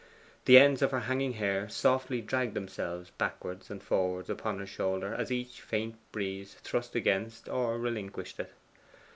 The 0.45 0.57
ends 0.57 0.81
of 0.81 0.89
her 0.89 1.01
hanging 1.01 1.33
hair 1.33 1.69
softly 1.69 2.21
dragged 2.21 2.55
themselves 2.55 3.11
backwards 3.19 3.69
and 3.69 3.83
forwards 3.83 4.31
upon 4.31 4.57
her 4.57 4.65
shoulder 4.65 5.13
as 5.13 5.31
each 5.31 5.61
faint 5.61 5.95
breeze 6.11 6.55
thrust 6.55 6.95
against 6.95 7.47
or 7.47 7.77
relinquished 7.77 8.39
it. 8.39 8.51